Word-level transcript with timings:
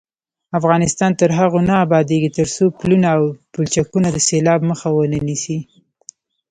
افغانستان 0.59 1.11
تر 1.19 1.29
هغو 1.39 1.59
نه 1.69 1.73
ابادیږي، 1.85 2.29
ترڅو 2.37 2.63
پلونه 2.79 3.07
او 3.15 3.23
پلچکونه 3.53 4.07
د 4.11 4.17
سیلاب 4.27 4.61
مخه 4.69 4.89
ونه 4.93 5.19
نیسي. 5.27 5.57